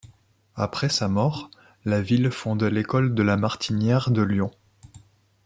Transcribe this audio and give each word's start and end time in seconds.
Après 0.55 0.89
sa 0.89 1.07
mort, 1.07 1.51
la 1.85 2.01
ville 2.01 2.31
fonde 2.31 2.63
l’école 2.63 3.13
de 3.13 3.21
La 3.21 3.37
Martinière 3.37 4.09
de 4.09 4.23
Lyon. 4.23 4.49